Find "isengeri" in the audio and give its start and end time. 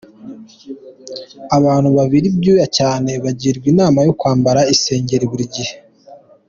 4.75-5.25